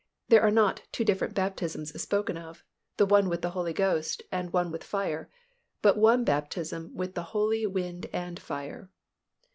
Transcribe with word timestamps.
There 0.29 0.41
are 0.41 0.49
not 0.49 0.81
two 0.91 1.05
different 1.05 1.35
baptisms 1.35 1.93
spoken 2.01 2.35
of, 2.35 2.63
the 2.97 3.05
one 3.05 3.29
with 3.29 3.43
the 3.43 3.51
Holy 3.51 3.71
Ghost 3.71 4.23
and 4.31 4.51
one 4.51 4.71
with 4.71 4.83
fire, 4.83 5.29
but 5.83 5.95
one 5.95 6.23
baptism 6.23 6.89
with 6.95 7.13
the 7.13 7.21
Holy 7.37 7.67
Wind 7.67 8.07
and 8.11 8.39
Fire. 8.39 8.89